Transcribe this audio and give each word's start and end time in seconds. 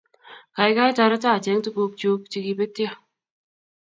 Kaikai 0.59 0.87
toreton 0.99 1.33
acheng' 1.35 1.63
tuguk 1.65 1.91
chuk 1.99 2.21
chekipetyo 2.31 2.89